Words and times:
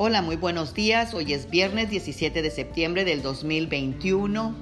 Hola, 0.00 0.22
muy 0.22 0.36
buenos 0.36 0.74
días. 0.74 1.12
Hoy 1.12 1.32
es 1.32 1.50
viernes 1.50 1.90
17 1.90 2.40
de 2.40 2.50
septiembre 2.52 3.04
del 3.04 3.20
2021. 3.20 4.54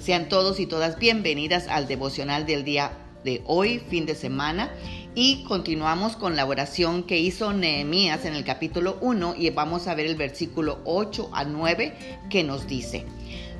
Sean 0.00 0.28
todos 0.28 0.60
y 0.60 0.66
todas 0.66 1.00
bienvenidas 1.00 1.66
al 1.66 1.88
devocional 1.88 2.46
del 2.46 2.62
día 2.62 2.92
de 3.24 3.42
hoy, 3.46 3.80
fin 3.80 4.06
de 4.06 4.14
semana. 4.14 4.72
Y 5.16 5.42
continuamos 5.42 6.14
con 6.14 6.36
la 6.36 6.46
oración 6.46 7.02
que 7.02 7.18
hizo 7.18 7.52
Nehemías 7.52 8.24
en 8.26 8.34
el 8.34 8.44
capítulo 8.44 8.96
1 9.00 9.34
y 9.36 9.50
vamos 9.50 9.88
a 9.88 9.96
ver 9.96 10.06
el 10.06 10.14
versículo 10.14 10.78
8 10.84 11.30
a 11.32 11.42
9 11.42 12.20
que 12.30 12.44
nos 12.44 12.68
dice, 12.68 13.04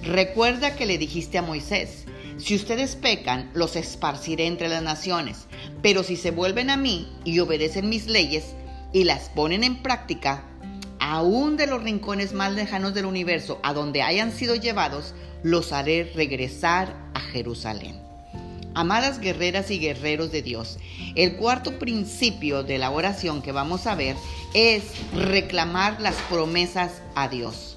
recuerda 0.04 0.76
que 0.76 0.86
le 0.86 0.96
dijiste 0.96 1.38
a 1.38 1.42
Moisés, 1.42 2.04
si 2.38 2.54
ustedes 2.54 2.94
pecan, 2.94 3.50
los 3.52 3.74
esparciré 3.74 4.46
entre 4.46 4.68
las 4.68 4.84
naciones, 4.84 5.48
pero 5.82 6.04
si 6.04 6.14
se 6.14 6.30
vuelven 6.30 6.70
a 6.70 6.76
mí 6.76 7.08
y 7.24 7.40
obedecen 7.40 7.88
mis 7.88 8.06
leyes 8.06 8.54
y 8.92 9.02
las 9.02 9.28
ponen 9.30 9.64
en 9.64 9.82
práctica, 9.82 10.44
aún 11.06 11.56
de 11.56 11.68
los 11.68 11.84
rincones 11.84 12.32
más 12.32 12.52
lejanos 12.52 12.92
del 12.92 13.06
universo 13.06 13.60
a 13.62 13.72
donde 13.72 14.02
hayan 14.02 14.32
sido 14.32 14.56
llevados, 14.56 15.14
los 15.44 15.72
haré 15.72 16.10
regresar 16.16 16.96
a 17.14 17.20
Jerusalén. 17.20 18.00
Amadas 18.74 19.20
guerreras 19.20 19.70
y 19.70 19.78
guerreros 19.78 20.32
de 20.32 20.42
Dios, 20.42 20.78
el 21.14 21.36
cuarto 21.36 21.78
principio 21.78 22.64
de 22.64 22.78
la 22.78 22.90
oración 22.90 23.40
que 23.40 23.52
vamos 23.52 23.86
a 23.86 23.94
ver 23.94 24.16
es 24.52 24.82
reclamar 25.14 26.00
las 26.00 26.16
promesas 26.28 27.00
a 27.14 27.28
Dios. 27.28 27.76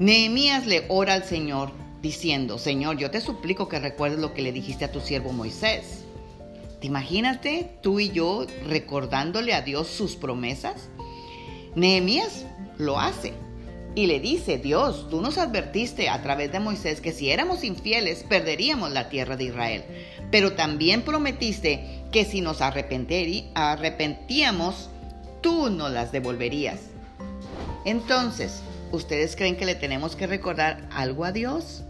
Nehemías 0.00 0.66
le 0.66 0.84
ora 0.88 1.14
al 1.14 1.24
Señor 1.24 1.70
diciendo, 2.02 2.58
Señor, 2.58 2.98
yo 2.98 3.12
te 3.12 3.20
suplico 3.20 3.68
que 3.68 3.78
recuerdes 3.78 4.18
lo 4.18 4.34
que 4.34 4.42
le 4.42 4.50
dijiste 4.50 4.84
a 4.84 4.90
tu 4.90 5.00
siervo 5.00 5.32
Moisés. 5.32 6.02
¿Te 6.80 6.88
imagínate 6.88 7.70
tú 7.82 8.00
y 8.00 8.10
yo 8.10 8.46
recordándole 8.66 9.54
a 9.54 9.62
Dios 9.62 9.86
sus 9.86 10.16
promesas? 10.16 10.88
Nehemías 11.74 12.44
lo 12.78 13.00
hace 13.00 13.32
y 13.94 14.06
le 14.06 14.20
dice, 14.20 14.58
Dios, 14.58 15.08
tú 15.10 15.20
nos 15.20 15.38
advertiste 15.38 16.08
a 16.08 16.22
través 16.22 16.52
de 16.52 16.60
Moisés 16.60 17.00
que 17.00 17.12
si 17.12 17.30
éramos 17.30 17.64
infieles 17.64 18.24
perderíamos 18.24 18.90
la 18.90 19.08
tierra 19.08 19.36
de 19.36 19.44
Israel, 19.44 19.84
pero 20.30 20.52
también 20.52 21.02
prometiste 21.02 22.02
que 22.10 22.24
si 22.24 22.40
nos 22.40 22.62
arrepentíamos, 22.62 24.88
tú 25.42 25.70
nos 25.70 25.90
las 25.90 26.12
devolverías. 26.12 26.80
Entonces, 27.84 28.62
¿ustedes 28.92 29.36
creen 29.36 29.56
que 29.56 29.66
le 29.66 29.74
tenemos 29.74 30.16
que 30.16 30.26
recordar 30.26 30.88
algo 30.92 31.24
a 31.24 31.32
Dios? 31.32 31.82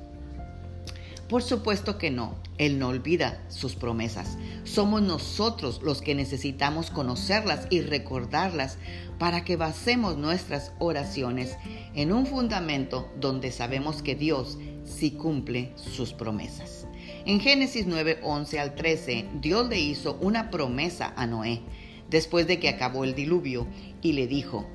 Por 1.28 1.42
supuesto 1.42 1.98
que 1.98 2.10
no, 2.10 2.34
Él 2.62 2.78
no 2.78 2.88
olvida 2.88 3.42
sus 3.48 3.74
promesas. 3.74 4.38
Somos 4.62 5.02
nosotros 5.02 5.80
los 5.82 6.00
que 6.00 6.14
necesitamos 6.14 6.90
conocerlas 6.90 7.66
y 7.70 7.80
recordarlas 7.80 8.78
para 9.18 9.42
que 9.42 9.56
basemos 9.56 10.16
nuestras 10.16 10.70
oraciones 10.78 11.56
en 11.96 12.12
un 12.12 12.24
fundamento 12.24 13.10
donde 13.18 13.50
sabemos 13.50 14.00
que 14.00 14.14
Dios 14.14 14.58
sí 14.84 15.10
cumple 15.10 15.72
sus 15.74 16.12
promesas. 16.12 16.86
En 17.26 17.40
Génesis 17.40 17.88
9, 17.88 18.20
11 18.22 18.60
al 18.60 18.76
13, 18.76 19.26
Dios 19.40 19.68
le 19.68 19.80
hizo 19.80 20.16
una 20.20 20.48
promesa 20.48 21.12
a 21.16 21.26
Noé 21.26 21.62
después 22.10 22.46
de 22.46 22.60
que 22.60 22.68
acabó 22.68 23.02
el 23.02 23.16
diluvio 23.16 23.66
y 24.02 24.12
le 24.12 24.28
dijo, 24.28 24.68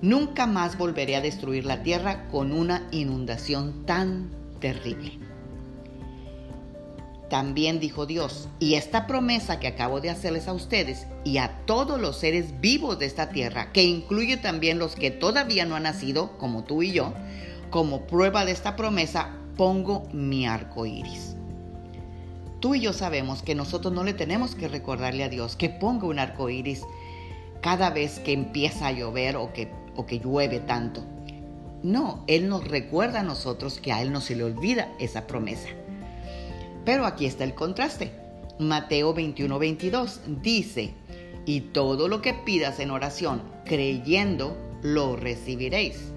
Nunca 0.00 0.46
más 0.46 0.78
volveré 0.78 1.16
a 1.16 1.20
destruir 1.20 1.66
la 1.66 1.82
tierra 1.82 2.26
con 2.28 2.52
una 2.52 2.88
inundación 2.90 3.84
tan 3.84 4.30
terrible. 4.60 5.29
También 7.30 7.78
dijo 7.78 8.06
Dios, 8.06 8.48
y 8.58 8.74
esta 8.74 9.06
promesa 9.06 9.60
que 9.60 9.68
acabo 9.68 10.00
de 10.00 10.10
hacerles 10.10 10.48
a 10.48 10.52
ustedes 10.52 11.06
y 11.24 11.38
a 11.38 11.64
todos 11.64 12.00
los 12.00 12.18
seres 12.18 12.60
vivos 12.60 12.98
de 12.98 13.06
esta 13.06 13.28
tierra, 13.28 13.70
que 13.72 13.84
incluye 13.84 14.36
también 14.36 14.80
los 14.80 14.96
que 14.96 15.12
todavía 15.12 15.64
no 15.64 15.76
han 15.76 15.84
nacido, 15.84 16.36
como 16.38 16.64
tú 16.64 16.82
y 16.82 16.90
yo, 16.90 17.14
como 17.70 18.08
prueba 18.08 18.44
de 18.44 18.50
esta 18.50 18.74
promesa, 18.74 19.36
pongo 19.56 20.08
mi 20.12 20.44
arco 20.44 20.86
iris. 20.86 21.36
Tú 22.58 22.74
y 22.74 22.80
yo 22.80 22.92
sabemos 22.92 23.42
que 23.42 23.54
nosotros 23.54 23.94
no 23.94 24.02
le 24.02 24.12
tenemos 24.12 24.56
que 24.56 24.66
recordarle 24.66 25.22
a 25.22 25.28
Dios 25.28 25.54
que 25.54 25.70
ponga 25.70 26.08
un 26.08 26.18
arco 26.18 26.50
iris 26.50 26.82
cada 27.62 27.90
vez 27.90 28.18
que 28.18 28.32
empieza 28.32 28.88
a 28.88 28.92
llover 28.92 29.36
o 29.36 29.52
que, 29.52 29.70
o 29.94 30.04
que 30.04 30.18
llueve 30.18 30.58
tanto. 30.58 31.04
No, 31.84 32.24
Él 32.26 32.48
nos 32.48 32.66
recuerda 32.66 33.20
a 33.20 33.22
nosotros 33.22 33.78
que 33.78 33.92
a 33.92 34.02
Él 34.02 34.10
no 34.10 34.20
se 34.20 34.34
le 34.34 34.42
olvida 34.42 34.92
esa 34.98 35.28
promesa. 35.28 35.68
Pero 36.84 37.06
aquí 37.06 37.26
está 37.26 37.44
el 37.44 37.54
contraste. 37.54 38.12
Mateo 38.58 39.14
21, 39.14 39.58
22 39.58 40.20
dice, 40.42 40.94
y 41.46 41.60
todo 41.60 42.08
lo 42.08 42.20
que 42.20 42.34
pidas 42.34 42.80
en 42.80 42.90
oración, 42.90 43.42
creyendo, 43.64 44.56
lo 44.82 45.16
recibiréis. 45.16 46.12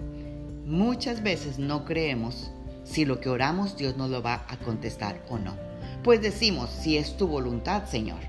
Muchas 0.66 1.24
veces 1.24 1.60
no 1.60 1.86
creemos 1.86 2.52
si 2.84 3.06
lo 3.06 3.20
que 3.20 3.30
oramos 3.30 3.78
Dios 3.78 3.98
nos 3.98 4.10
lo 4.10 4.22
va 4.22 4.46
a 4.50 4.58
contestar 4.58 5.24
o 5.30 5.38
no. 5.38 5.56
Pues 6.04 6.22
decimos, 6.22 6.70
si 6.70 6.98
es 6.98 7.16
tu 7.18 7.28
voluntad, 7.28 7.86
Señor. 7.86 8.20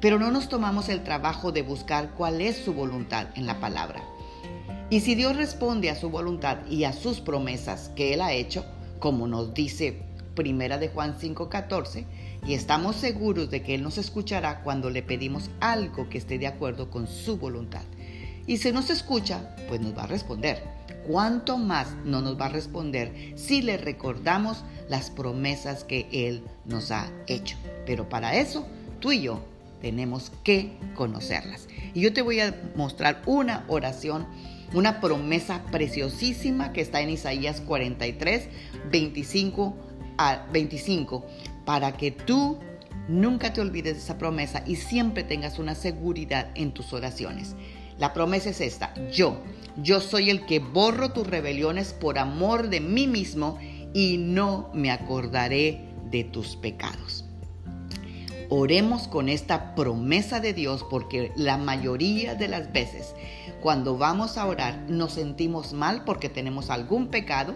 Pero 0.00 0.18
no 0.18 0.30
nos 0.30 0.48
tomamos 0.48 0.88
el 0.88 1.02
trabajo 1.02 1.52
de 1.52 1.62
buscar 1.62 2.12
cuál 2.14 2.40
es 2.40 2.56
su 2.56 2.74
voluntad 2.74 3.28
en 3.34 3.46
la 3.46 3.58
palabra. 3.58 4.02
Y 4.90 5.00
si 5.00 5.14
Dios 5.14 5.36
responde 5.36 5.90
a 5.90 5.96
su 5.96 6.10
voluntad 6.10 6.58
y 6.68 6.84
a 6.84 6.92
sus 6.92 7.20
promesas 7.20 7.90
que 7.96 8.14
Él 8.14 8.20
ha 8.20 8.32
hecho, 8.32 8.64
como 8.98 9.26
nos 9.26 9.54
dice 9.54 10.05
Primera 10.36 10.78
de 10.78 10.88
Juan 10.88 11.18
5:14, 11.18 12.04
y 12.46 12.54
estamos 12.54 12.94
seguros 12.94 13.50
de 13.50 13.62
que 13.62 13.74
Él 13.74 13.82
nos 13.82 13.98
escuchará 13.98 14.62
cuando 14.62 14.90
le 14.90 15.02
pedimos 15.02 15.50
algo 15.58 16.08
que 16.08 16.18
esté 16.18 16.38
de 16.38 16.46
acuerdo 16.46 16.90
con 16.90 17.08
su 17.08 17.38
voluntad. 17.38 17.82
Y 18.46 18.58
si 18.58 18.70
nos 18.70 18.90
escucha, 18.90 19.56
pues 19.66 19.80
nos 19.80 19.98
va 19.98 20.04
a 20.04 20.06
responder. 20.06 20.62
¿Cuánto 21.08 21.58
más 21.58 21.96
no 22.04 22.20
nos 22.20 22.40
va 22.40 22.46
a 22.46 22.50
responder 22.50 23.32
si 23.34 23.62
le 23.62 23.76
recordamos 23.76 24.62
las 24.88 25.10
promesas 25.10 25.82
que 25.82 26.06
Él 26.12 26.44
nos 26.64 26.92
ha 26.92 27.10
hecho? 27.26 27.56
Pero 27.84 28.08
para 28.08 28.36
eso, 28.36 28.64
tú 29.00 29.10
y 29.10 29.22
yo 29.22 29.40
tenemos 29.80 30.30
que 30.44 30.76
conocerlas. 30.94 31.66
Y 31.94 32.02
yo 32.02 32.12
te 32.12 32.22
voy 32.22 32.40
a 32.40 32.54
mostrar 32.76 33.22
una 33.26 33.64
oración 33.66 34.26
una 34.74 35.00
promesa 35.00 35.62
preciosísima 35.70 36.72
que 36.72 36.80
está 36.80 37.00
en 37.00 37.10
Isaías 37.10 37.60
43, 37.60 38.48
25 38.90 39.76
a 40.18 40.46
25 40.52 41.24
para 41.64 41.96
que 41.96 42.10
tú 42.10 42.58
nunca 43.08 43.52
te 43.52 43.60
olvides 43.60 43.94
de 43.94 44.00
esa 44.00 44.18
promesa 44.18 44.62
y 44.66 44.76
siempre 44.76 45.22
tengas 45.24 45.58
una 45.58 45.74
seguridad 45.74 46.50
en 46.54 46.72
tus 46.72 46.92
oraciones. 46.92 47.56
La 47.98 48.12
promesa 48.12 48.50
es 48.50 48.60
esta, 48.60 48.92
yo, 49.10 49.38
yo 49.76 50.00
soy 50.00 50.30
el 50.30 50.44
que 50.44 50.58
borro 50.58 51.12
tus 51.12 51.26
rebeliones 51.26 51.92
por 51.92 52.18
amor 52.18 52.68
de 52.68 52.80
mí 52.80 53.06
mismo 53.06 53.58
y 53.94 54.18
no 54.18 54.70
me 54.74 54.90
acordaré 54.90 55.88
de 56.10 56.24
tus 56.24 56.56
pecados. 56.56 57.24
Oremos 58.48 59.08
con 59.08 59.28
esta 59.28 59.74
promesa 59.74 60.38
de 60.38 60.52
Dios 60.52 60.84
porque 60.88 61.32
la 61.36 61.56
mayoría 61.56 62.34
de 62.34 62.48
las 62.48 62.72
veces 62.72 63.14
cuando 63.60 63.98
vamos 63.98 64.38
a 64.38 64.46
orar 64.46 64.84
nos 64.88 65.14
sentimos 65.14 65.72
mal 65.72 66.04
porque 66.04 66.28
tenemos 66.28 66.70
algún 66.70 67.08
pecado 67.08 67.54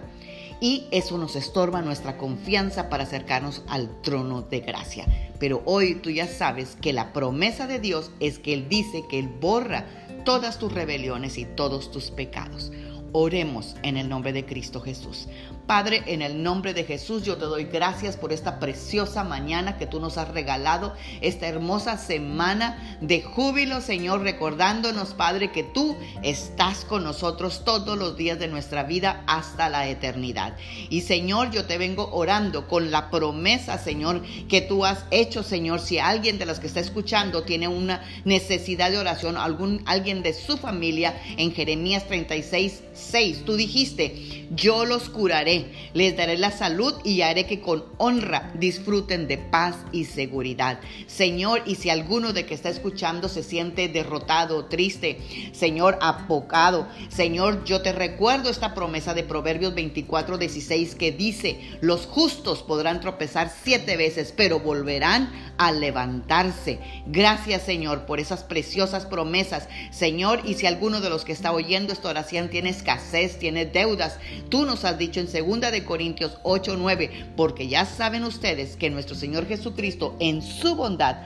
y 0.61 0.87
eso 0.91 1.17
nos 1.17 1.37
estorba 1.37 1.83
nuestra 1.83 2.19
confianza 2.19 2.89
para 2.89 3.05
acercarnos 3.05 3.63
al 3.69 4.01
trono 4.03 4.43
de 4.43 4.61
gracia. 4.61 5.07
Pero 5.39 5.63
hoy 5.65 5.95
tú 5.95 6.11
ya 6.11 6.29
sabes 6.29 6.77
que 6.81 6.93
la 6.93 7.13
promesa 7.13 7.67
de 7.67 7.81
Dios 7.81 8.11
es 8.21 8.39
que 8.39 8.53
Él 8.53 8.69
dice 8.69 9.05
que 9.09 9.19
Él 9.19 9.29
borra 9.29 9.87
todas 10.25 10.59
tus 10.59 10.73
rebeliones 10.73 11.39
y 11.39 11.47
todos 11.47 11.91
tus 11.91 12.11
pecados. 12.11 12.71
Oremos 13.13 13.75
en 13.83 13.97
el 13.97 14.09
nombre 14.09 14.33
de 14.33 14.45
Cristo 14.45 14.81
Jesús. 14.81 15.29
Padre, 15.71 16.03
en 16.07 16.21
el 16.21 16.43
nombre 16.43 16.75
de 16.75 16.83
Jesús 16.83 17.23
yo 17.23 17.37
te 17.37 17.45
doy 17.45 17.67
gracias 17.67 18.17
por 18.17 18.33
esta 18.33 18.59
preciosa 18.59 19.23
mañana 19.23 19.79
que 19.79 19.87
tú 19.87 20.01
nos 20.01 20.19
has 20.19 20.27
regalado, 20.27 20.95
esta 21.21 21.47
hermosa 21.47 21.97
semana 21.97 22.99
de 23.01 23.23
júbilo, 23.23 23.81
Señor, 23.81 24.23
recordándonos, 24.23 25.15
Padre, 25.15 25.53
que 25.53 25.63
tú 25.63 25.97
estás 26.25 26.85
con 26.85 27.05
nosotros 27.05 27.63
todos 27.65 27.97
los 27.97 28.17
días 28.17 28.41
de 28.41 28.49
nuestra 28.49 28.83
vida 28.83 29.23
hasta 29.29 29.69
la 29.69 29.87
eternidad. 29.87 30.57
Y 30.89 31.03
Señor, 31.03 31.53
yo 31.53 31.65
te 31.65 31.79
vengo 31.79 32.11
orando 32.11 32.67
con 32.67 32.91
la 32.91 33.09
promesa, 33.09 33.79
Señor, 33.79 34.25
que 34.49 34.63
tú 34.63 34.85
has 34.85 35.05
hecho, 35.13 35.45
Señor, 35.45 35.79
si 35.79 36.01
alguien 36.01 36.41
de 36.41 36.47
los 36.47 36.59
que 36.59 36.67
está 36.67 36.81
escuchando 36.81 37.45
tiene 37.45 37.69
una 37.69 38.03
necesidad 38.25 38.91
de 38.91 38.99
oración, 38.99 39.37
algún 39.37 39.85
alguien 39.87 40.25
de 40.25 40.35
su 40.35 40.59
familia 40.59 41.15
en 41.37 41.55
Jeremías 41.55 42.09
36 42.09 42.83
6, 42.93 43.45
tú 43.45 43.55
dijiste, 43.55 44.49
yo 44.51 44.85
los 44.85 45.09
curaré 45.09 45.60
les 45.95 46.17
daré 46.17 46.39
la 46.39 46.51
salud 46.51 46.95
y 47.05 47.23
haré 47.23 47.47
que 47.47 47.61
con 47.61 47.85
honra 47.99 48.53
disfruten 48.55 49.27
de 49.27 49.39
paz 49.39 49.77
y 49.93 50.05
seguridad. 50.05 50.81
Señor, 51.07 51.63
y 51.67 51.77
si 51.77 51.91
alguno 51.91 52.33
de 52.33 52.47
que 52.47 52.55
está 52.55 52.69
escuchando 52.69 53.29
se 53.29 53.43
siente 53.43 53.89
derrotado, 53.89 54.67
triste, 54.67 55.19
Señor, 55.53 55.99
apocado, 56.01 56.89
Señor, 57.09 57.65
yo 57.65 57.83
te 57.83 57.93
recuerdo 57.93 58.51
esta 58.51 58.75
promesa 58.75 59.15
de 59.15 59.23
Proverbios 59.23 59.75
24, 59.75 60.39
16 60.39 60.95
que 60.95 61.13
dice, 61.13 61.61
los 61.81 62.07
justos 62.07 62.63
podrán 62.63 63.01
tropezar 63.01 63.53
siete 63.63 63.97
veces, 63.97 64.33
pero 64.37 64.61
volverán 64.61 65.31
a 65.59 65.73
levantarse. 65.73 66.79
Gracias, 67.07 67.63
Señor, 67.63 68.07
por 68.07 68.21
esas 68.21 68.45
preciosas 68.45 69.07
promesas. 69.07 69.69
Señor, 69.91 70.41
y 70.45 70.55
si 70.55 70.67
alguno 70.67 71.01
de 71.01 71.11
los 71.11 71.25
que 71.25 71.33
está 71.33 71.53
oyendo 71.53 71.93
esta 71.93 72.09
oración 72.09 72.49
tiene 72.49 72.71
escasez, 72.71 73.39
tiene 73.39 73.67
deudas, 73.67 74.19
tú 74.49 74.65
nos 74.65 74.85
has 74.85 74.99
dicho 74.99 75.21
en 75.21 75.29
2 75.59 75.73
de 75.73 75.85
Corintios 75.85 76.39
8, 76.43 76.77
9, 76.79 77.33
porque 77.37 77.69
ya 77.69 77.85
saben 77.85 78.25
ustedes 78.25 78.77
que 78.77 78.91
nuestro 78.91 79.15
Señor 79.15 79.47
Jesucristo 79.47 80.17
en 80.21 80.43
su 80.43 80.75
bondad 80.77 81.17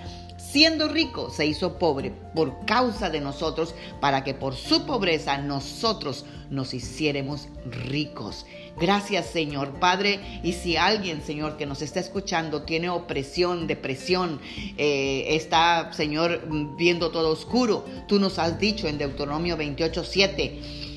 siendo 0.55 0.87
rico, 0.87 1.31
se 1.31 1.47
hizo 1.47 1.81
pobre 1.81 2.13
por 2.33 2.65
causa 2.65 3.11
de 3.11 3.21
nosotros, 3.21 3.75
para 4.01 4.23
que 4.23 4.35
por 4.35 4.55
su 4.55 4.87
pobreza 4.87 5.37
nosotros 5.39 6.25
nos 6.49 6.75
hiciéramos 6.75 7.49
ricos. 7.67 8.47
Gracias 8.79 9.27
Señor 9.27 9.81
Padre. 9.81 10.21
Y 10.45 10.53
si 10.53 10.77
alguien, 10.77 11.23
Señor, 11.23 11.57
que 11.57 11.67
nos 11.67 11.83
está 11.83 11.99
escuchando 11.99 12.63
tiene 12.63 12.89
opresión, 12.89 13.67
depresión, 13.67 14.41
eh, 14.79 15.27
está, 15.31 15.93
Señor, 15.93 16.43
viendo 16.77 17.11
todo 17.11 17.31
oscuro, 17.31 17.85
tú 18.07 18.21
nos 18.21 18.39
has 18.39 18.57
dicho 18.61 18.87
en 18.87 18.97
Deuteronomio 18.99 19.57
28, 19.57 20.05
7 20.05 20.94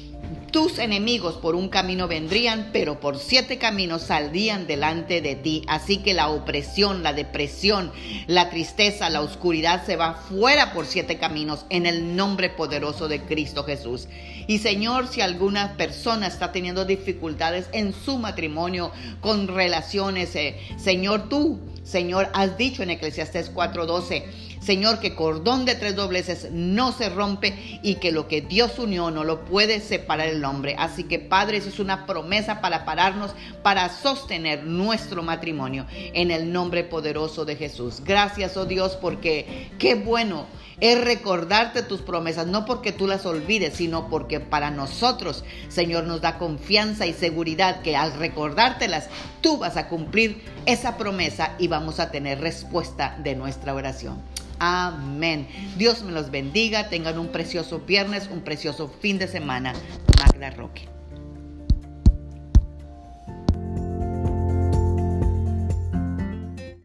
tus 0.51 0.79
enemigos 0.79 1.35
por 1.35 1.55
un 1.55 1.69
camino 1.69 2.07
vendrían, 2.07 2.69
pero 2.73 2.99
por 2.99 3.17
siete 3.17 3.57
caminos 3.57 4.03
saldrían 4.03 4.67
delante 4.67 5.21
de 5.21 5.35
ti. 5.35 5.63
Así 5.67 5.97
que 5.97 6.13
la 6.13 6.29
opresión, 6.29 7.03
la 7.03 7.13
depresión, 7.13 7.91
la 8.27 8.49
tristeza, 8.49 9.09
la 9.09 9.21
oscuridad 9.21 9.85
se 9.85 9.95
va 9.95 10.13
fuera 10.13 10.73
por 10.73 10.85
siete 10.85 11.17
caminos 11.17 11.65
en 11.69 11.85
el 11.85 12.15
nombre 12.15 12.49
poderoso 12.49 13.07
de 13.07 13.21
Cristo 13.21 13.63
Jesús. 13.63 14.07
Y 14.47 14.59
Señor, 14.59 15.07
si 15.07 15.21
alguna 15.21 15.75
persona 15.75 16.27
está 16.27 16.51
teniendo 16.51 16.85
dificultades 16.85 17.67
en 17.73 17.93
su 17.93 18.17
matrimonio, 18.17 18.91
con 19.19 19.47
relaciones, 19.47 20.35
eh, 20.35 20.57
Señor, 20.77 21.27
tú, 21.27 21.59
Señor, 21.83 22.29
has 22.33 22.57
dicho 22.57 22.81
en 22.81 22.91
Eclesiastés 22.91 23.51
4:12, 23.53 24.23
Señor, 24.67 24.99
que 24.99 25.15
cordón 25.15 25.63
de 25.63 25.75
tres 25.75 25.95
dobleces 25.95 26.49
no 26.51 26.91
se 26.91 27.07
rompe 27.07 27.79
y 27.83 27.95
que 27.95 28.11
lo 28.11 28.27
que 28.27 28.41
Dios 28.41 28.77
unió 28.79 29.11
no 29.11 29.23
lo 29.23 29.45
puede 29.45 29.79
separar 29.79 30.27
el 30.27 30.43
hombre. 30.43 30.75
Así 30.77 31.05
que 31.05 31.19
Padre, 31.19 31.59
eso 31.59 31.69
es 31.69 31.79
una 31.79 32.05
promesa 32.05 32.59
para 32.59 32.83
pararnos, 32.83 33.31
para 33.63 33.87
sostener 33.87 34.65
nuestro 34.65 35.23
matrimonio 35.23 35.85
en 35.89 36.31
el 36.31 36.51
nombre 36.51 36.83
poderoso 36.83 37.45
de 37.45 37.55
Jesús. 37.55 38.01
Gracias, 38.03 38.57
oh 38.57 38.65
Dios, 38.65 38.97
porque 38.99 39.71
qué 39.79 39.95
bueno 39.95 40.47
es 40.81 41.01
recordarte 41.01 41.81
tus 41.81 42.01
promesas, 42.01 42.45
no 42.45 42.65
porque 42.65 42.91
tú 42.91 43.07
las 43.07 43.25
olvides, 43.25 43.75
sino 43.75 44.09
porque 44.09 44.41
para 44.41 44.69
nosotros, 44.69 45.45
Señor, 45.69 46.03
nos 46.03 46.19
da 46.19 46.37
confianza 46.37 47.05
y 47.05 47.13
seguridad 47.13 47.81
que 47.83 47.95
al 47.95 48.11
recordártelas, 48.19 49.07
tú 49.39 49.59
vas 49.59 49.77
a 49.77 49.87
cumplir 49.87 50.41
esa 50.65 50.97
promesa 50.97 51.53
y 51.57 51.69
vamos 51.69 52.01
a 52.01 52.11
tener 52.11 52.41
respuesta 52.41 53.17
de 53.23 53.33
nuestra 53.33 53.73
oración. 53.73 54.21
Amén. 54.59 55.47
Dios 55.77 56.03
me 56.03 56.11
los 56.11 56.31
bendiga. 56.31 56.89
Tengan 56.89 57.19
un 57.19 57.27
precioso 57.27 57.79
viernes, 57.79 58.29
un 58.31 58.41
precioso 58.41 58.89
fin 59.01 59.17
de 59.17 59.27
semana. 59.27 59.73
Magda 60.19 60.49
Roque. 60.51 60.96